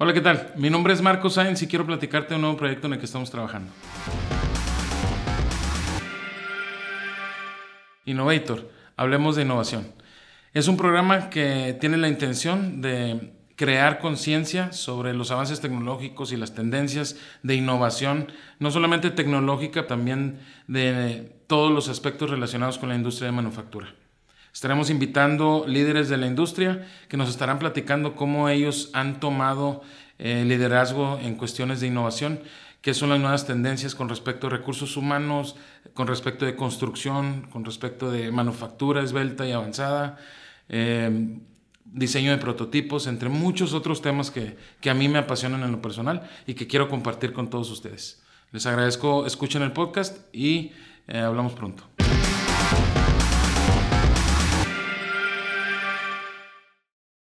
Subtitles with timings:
[0.00, 0.52] Hola, ¿qué tal?
[0.54, 3.04] Mi nombre es Marco Sáenz y quiero platicarte de un nuevo proyecto en el que
[3.04, 3.72] estamos trabajando.
[8.04, 9.92] Innovator, hablemos de innovación.
[10.54, 16.36] Es un programa que tiene la intención de crear conciencia sobre los avances tecnológicos y
[16.36, 18.30] las tendencias de innovación,
[18.60, 20.38] no solamente tecnológica, también
[20.68, 23.92] de todos los aspectos relacionados con la industria de manufactura.
[24.58, 29.82] Estaremos invitando líderes de la industria que nos estarán platicando cómo ellos han tomado
[30.18, 32.40] eh, liderazgo en cuestiones de innovación,
[32.80, 35.54] qué son las nuevas tendencias con respecto a recursos humanos,
[35.94, 40.18] con respecto de construcción, con respecto de manufactura esbelta y avanzada,
[40.68, 41.38] eh,
[41.84, 45.80] diseño de prototipos, entre muchos otros temas que, que a mí me apasionan en lo
[45.80, 48.24] personal y que quiero compartir con todos ustedes.
[48.50, 50.72] Les agradezco, escuchen el podcast y
[51.06, 51.87] eh, hablamos pronto.